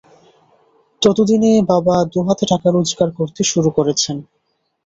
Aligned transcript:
ততদিনে 1.01 1.51
বাবা 1.71 1.95
দু 2.11 2.19
হাতে 2.25 2.45
টাকা 2.51 2.67
রোজগার 2.69 3.09
করতে 3.17 3.41
শুরু 3.51 3.69
করেছেন। 3.77 4.17